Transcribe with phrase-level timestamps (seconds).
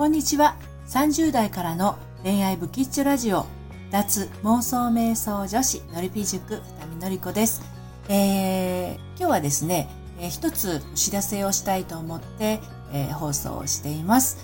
[0.00, 0.56] こんにちは。
[0.86, 3.44] 30代からの恋愛ブキッチョラジオ、
[3.90, 7.60] 脱妄想瞑想女子のりぴ塾、二見のりこです。
[8.08, 12.60] えー、今日はですね、えー、一つお知らせをしたいと思って、
[12.94, 14.38] えー、放送をしています。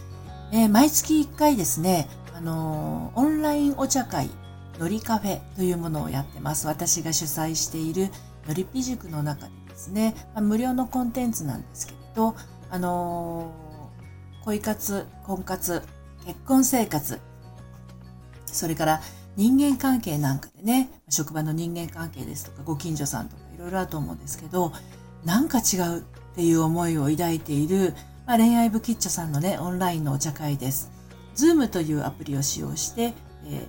[0.52, 4.29] えー、毎月1回ですね、あのー、オンラインお茶会、
[4.79, 6.66] のりカフェというものをやってます。
[6.66, 8.11] 私が主催している
[8.46, 12.37] のりぴ塾の中でですね、まあ、無料のコンテンツなんですけれど、
[12.68, 13.66] あのー、
[14.46, 15.82] 恋活、婚活、
[16.24, 17.18] 結婚生活、
[18.46, 19.00] それから
[19.34, 24.73] 人間関係なんかでね、職場の人間関係ですとか、ご近所さんとかいろいろあると思うんですけど、
[25.24, 26.02] なんか違うっ
[26.37, 27.92] ていう思いを抱いている、
[28.24, 30.92] まあ、恋愛部キッチョさんのね、オンラインのお茶会です。
[31.34, 33.12] ズームというアプリを使用して、えー
[33.52, 33.62] えー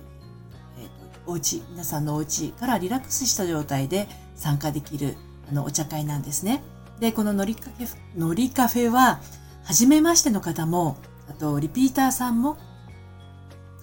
[1.24, 5.16] と、お家、皆さんのお家からリラックスした状態で参加できる
[5.50, 6.62] あのお茶会なんですね。
[7.00, 9.20] で、こののりカフェ、のりカフェは、
[9.68, 10.96] 初めましての方も、
[11.28, 12.56] あと、リピーターさんも、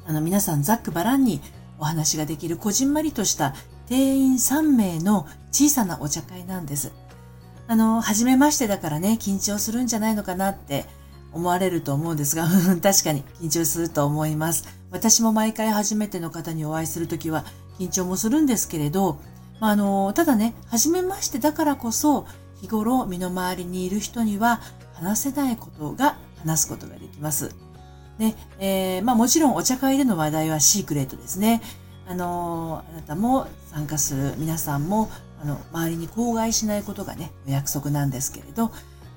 [0.08, 1.42] あの、皆さんざっくばらんに
[1.78, 3.54] お話ができるこじんまりとした
[3.88, 6.92] 定員3名の小さなお茶会なんです。
[7.68, 10.86] あの、初めましてだからね、緊張するんじゃないのかなって
[11.32, 12.48] 思われると思うんですが、
[12.82, 14.66] 確かに緊張すると思います。
[14.90, 17.46] 私も毎回初めての方にお会いするときは
[17.78, 19.20] 緊張もするんですけれど、
[19.60, 22.26] ま、あの、ただね、初めましてだからこそ、
[22.60, 24.62] 日頃身の回りにいる人には
[24.96, 27.56] 話せないことが話すことができます。
[28.18, 31.62] ね、えー、まあもちろんお茶会での話題はシークレットですね。
[32.08, 35.10] あの、あなたも参加する皆さんも、
[35.42, 38.72] あの、周りに口外しないことがね、お約束なんですけれど、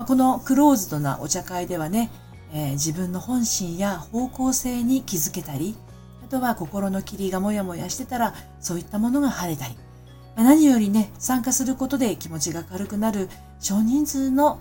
[0.07, 2.11] このクローズドなお茶会ではね、
[2.53, 5.77] えー、自分の本心や方向性に気づけたり、
[6.25, 9.77] あとは心の霧がもやもやしてたら、そういったものが晴れたり、
[10.37, 13.29] 何よりね、参加することで気持ちが軽くなる
[13.61, 14.61] 少人数の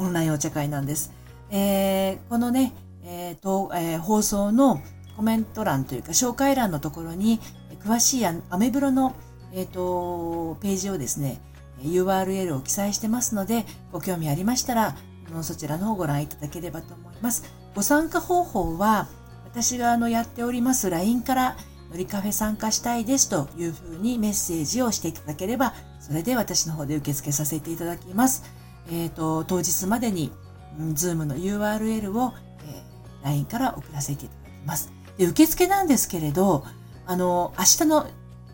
[0.00, 1.12] オンラインお茶会なんです。
[1.50, 2.72] えー、このね、
[3.04, 4.80] えーとえー、放送の
[5.16, 7.38] コメント欄というか紹介欄のところに
[7.84, 9.14] 詳しいアメブロの、
[9.52, 11.40] えーと、ページをですね
[11.82, 14.96] URL を記載してますのでご興味ありましたら
[15.42, 17.44] そちらの方をご覧いただければと思います。
[17.74, 19.08] ご参加方法は
[19.44, 21.56] 私があのやっております LINE から
[21.90, 28.44] のりカフェ参加したいですというふうにメッセージをしていただければ、それで私の方で受け付けさせていただきます。
[28.88, 30.32] えっ、ー、と、当日までに、
[30.78, 32.32] うん、ズームの URL を、
[32.66, 34.92] えー、LINE から送らせていただきます。
[35.18, 36.64] で、受付なんですけれど、
[37.06, 38.06] あの、明日の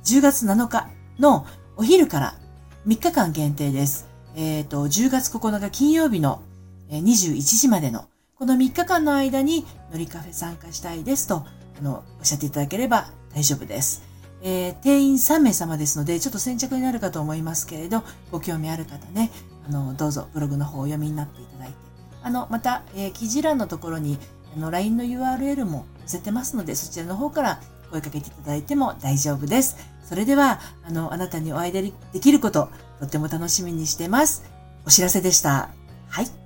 [0.05, 0.89] 10月7日
[1.19, 2.39] のお昼から
[2.87, 4.09] 3日間限定です。
[4.35, 6.43] えっ、ー、と、10月9日金曜日の
[6.91, 8.07] 21時までの、
[8.39, 11.45] この3日間の間に、のりカフェ参加したいですと、
[11.79, 14.03] あの、おっしゃっていただければ大丈夫です。
[14.43, 19.31] えー、定員3名様ですので、ちょっと先着になるかと思いますけれど、ご興味ある方ね、
[19.67, 21.75] あの、どうぞブログの方をお読みになっていただいて、
[22.23, 24.19] あの、また、えー、記事欄のところに、
[24.57, 27.61] あの、LINE の URL も載せてますので、そちらの方から
[27.91, 29.77] 声かけていただいても大丈夫です。
[30.05, 34.45] それでは、あの、あなたにお会いできること、とっても楽しみにしてます。
[34.87, 35.71] お知らせでした。
[36.09, 36.46] はい。